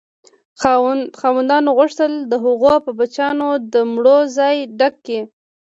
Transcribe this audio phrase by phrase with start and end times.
[1.21, 5.19] خاوندانو غوښتل د هغو په بچیانو د مړو ځای ډک کړي.